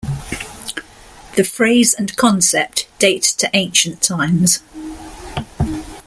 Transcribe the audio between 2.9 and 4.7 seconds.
date to ancient times.